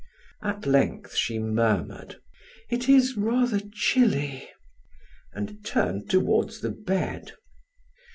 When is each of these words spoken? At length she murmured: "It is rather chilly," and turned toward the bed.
At 0.41 0.65
length 0.65 1.13
she 1.15 1.37
murmured: 1.37 2.15
"It 2.71 2.89
is 2.89 3.15
rather 3.15 3.61
chilly," 3.71 4.49
and 5.31 5.63
turned 5.63 6.09
toward 6.09 6.49
the 6.63 6.71
bed. 6.71 7.33